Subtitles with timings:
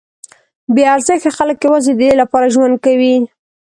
[0.73, 3.15] بې ارزښته خلک یوازې ددې لپاره ژوند کوي.